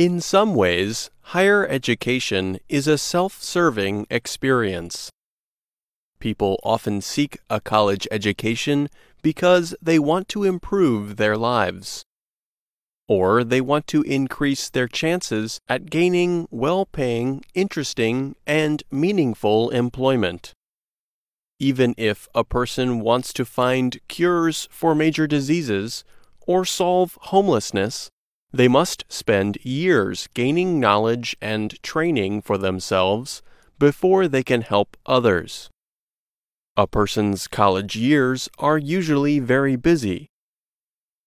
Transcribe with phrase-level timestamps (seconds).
[0.00, 5.10] In some ways, higher education is a self serving experience.
[6.18, 8.88] People often seek a college education
[9.20, 12.02] because they want to improve their lives.
[13.08, 20.54] Or they want to increase their chances at gaining well paying, interesting, and meaningful employment.
[21.58, 26.04] Even if a person wants to find cures for major diseases
[26.46, 28.08] or solve homelessness,
[28.52, 33.42] they must spend years gaining knowledge and training for themselves
[33.78, 35.70] before they can help others.
[36.76, 40.28] A person's college years are usually very busy.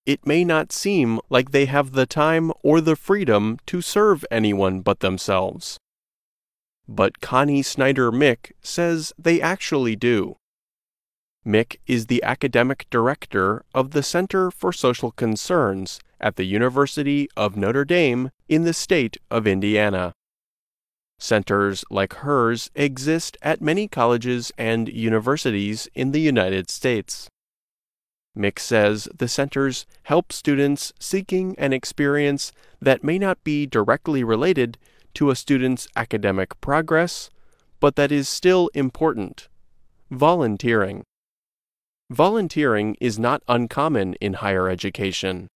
[0.06, 4.82] It may not seem like they have the time or the freedom to serve anyone
[4.82, 5.78] but themselves.
[6.88, 10.36] But Connie Snyder Mick says they actually do.
[11.46, 17.58] Mick is the academic director of the Center for Social Concerns at the University of
[17.58, 20.14] Notre Dame in the state of Indiana.
[21.20, 27.30] Centers like hers exist at many colleges and universities in the United States.
[28.36, 34.78] Mick says the centers help students seeking an experience that may not be directly related
[35.14, 37.30] to a student's academic progress,
[37.80, 39.50] but that is still important
[40.10, 41.04] volunteering.
[42.10, 45.48] Volunteering is not uncommon in higher education.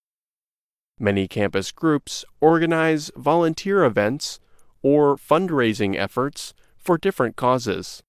[1.00, 4.40] Many campus groups organize volunteer events
[4.82, 8.02] or fundraising efforts for different causes.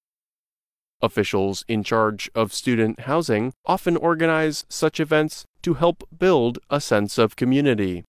[1.03, 7.19] Officials in charge of student housing often organize such events to help build a sense
[7.19, 8.05] of community.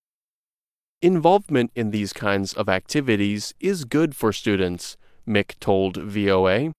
[1.01, 6.71] Involvement in these kinds of activities is good for students, Mick told VOA.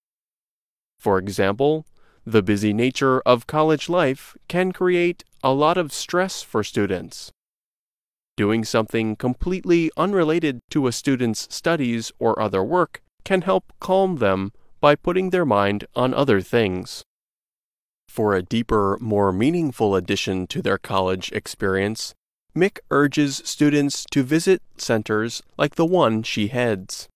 [0.98, 1.86] For example,
[2.26, 7.30] the busy nature of college life can create a lot of stress for students.
[8.40, 14.54] Doing something completely unrelated to a student's studies or other work can help calm them
[14.80, 17.04] by putting their mind on other things.
[18.08, 22.14] For a deeper, more meaningful addition to their college experience,
[22.56, 27.10] Mick urges students to visit centers like the one she heads.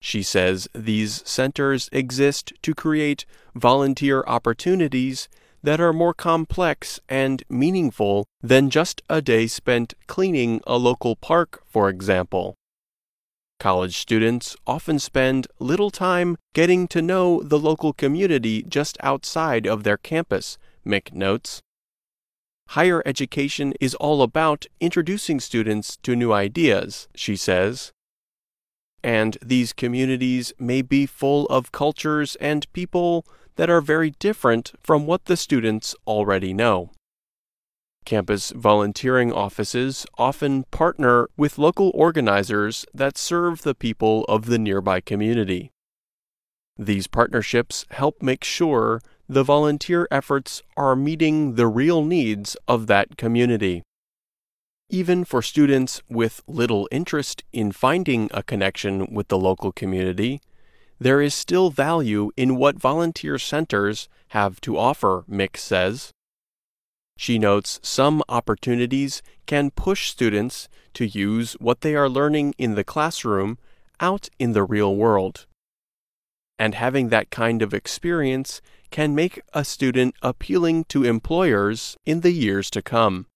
[0.00, 5.28] She says these centers exist to create volunteer opportunities
[5.66, 11.60] that are more complex and meaningful than just a day spent cleaning a local park,
[11.66, 12.54] for example.
[13.58, 19.82] College students often spend little time getting to know the local community just outside of
[19.82, 20.56] their campus,
[20.86, 21.60] Mick notes.
[22.68, 27.90] Higher education is all about introducing students to new ideas, she says.
[29.02, 33.26] And these communities may be full of cultures and people
[33.56, 36.90] that are very different from what the students already know.
[38.04, 45.00] Campus volunteering offices often partner with local organizers that serve the people of the nearby
[45.00, 45.72] community.
[46.78, 53.16] These partnerships help make sure the volunteer efforts are meeting the real needs of that
[53.16, 53.82] community.
[54.88, 60.40] Even for students with little interest in finding a connection with the local community,
[60.98, 66.12] there is still value in what volunteer centers have to offer, Mick says.
[67.18, 72.84] She notes some opportunities can push students to use what they are learning in the
[72.84, 73.58] classroom
[74.00, 75.46] out in the real world.
[76.58, 82.32] And having that kind of experience can make a student appealing to employers in the
[82.32, 83.26] years to come.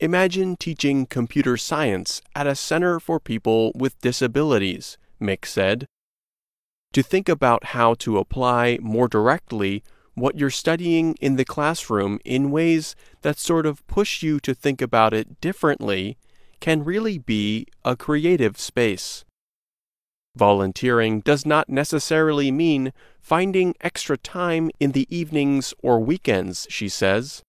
[0.00, 5.86] Imagine teaching computer science at a center for people with disabilities, Mick said.
[6.92, 9.82] To think about how to apply more directly
[10.14, 14.82] what you're studying in the classroom in ways that sort of push you to think
[14.82, 16.16] about it differently
[16.60, 19.24] can really be a creative space.
[20.34, 27.42] Volunteering does not necessarily mean finding extra time in the evenings or weekends, she says.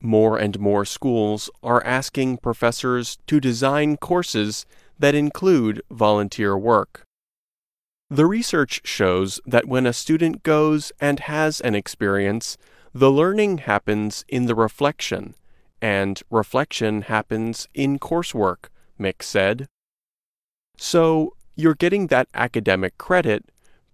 [0.00, 4.66] More and more schools are asking professors to design courses
[4.98, 7.02] that include volunteer work.
[8.12, 12.58] The research shows that when a student goes and has an experience,
[12.92, 15.36] the learning happens in the reflection,
[15.80, 18.68] and reflection happens in coursework,
[18.98, 19.68] Mick said.
[20.76, 23.44] So, you're getting that academic credit,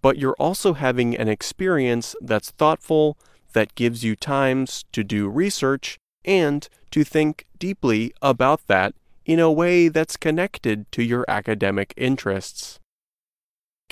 [0.01, 3.19] but you're also having an experience that's thoughtful,
[3.53, 8.95] that gives you times to do research and to think deeply about that
[9.27, 12.79] in a way that's connected to your academic interests.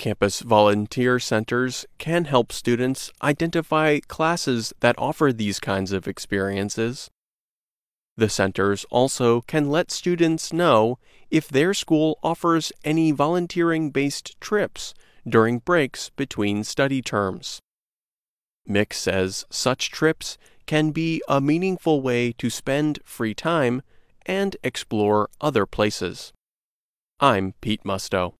[0.05, 7.09] Campus volunteer centers can help students identify classes that offer these kinds of experiences.
[8.15, 10.99] The centers also can let students know
[11.31, 14.93] if their school offers any volunteering based trips
[15.27, 17.59] during breaks between study terms.
[18.69, 20.37] Mick says such trips
[20.67, 23.81] can be a meaningful way to spend free time
[24.23, 26.31] and explore other places.
[27.19, 28.35] I'm Pete Musto.